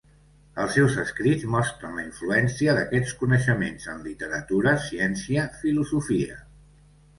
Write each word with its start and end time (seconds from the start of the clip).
Els 0.61 0.71
seus 0.77 0.95
escrits 1.01 1.45
mostren 1.55 1.99
la 1.99 2.05
influència 2.05 2.75
d'aquests 2.79 3.15
coneixements 3.21 3.87
en 3.95 4.03
literatura, 4.09 4.75
ciència, 4.89 5.47
filosofia. 5.63 6.43